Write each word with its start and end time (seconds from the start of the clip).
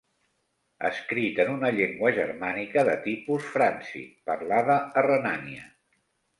Escrit 0.87 1.41
en 1.43 1.51
una 1.57 1.69
llengua 1.75 2.13
germànica 2.17 2.85
de 2.89 2.97
tipus 3.05 3.47
fràncic, 3.53 4.11
parlada 4.33 4.83
a 5.03 5.09
Renània. 5.11 5.73